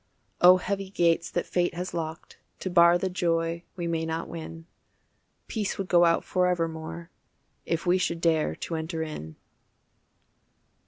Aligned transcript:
Oh 0.41 0.57
heavy 0.57 0.89
gates 0.89 1.29
that 1.29 1.45
fate 1.45 1.75
has 1.75 1.93
locked 1.93 2.39
To 2.61 2.71
bar 2.71 2.97
the 2.97 3.07
joy 3.07 3.61
we 3.75 3.85
may 3.85 4.03
not 4.03 4.27
win, 4.27 4.65
Peace 5.45 5.77
would 5.77 5.89
go 5.89 6.05
out 6.05 6.23
forevermore 6.23 7.11
If 7.67 7.85
we 7.85 7.99
should 7.99 8.19
dare 8.19 8.55
to 8.55 8.73
enter 8.75 9.03
in. 9.03 9.35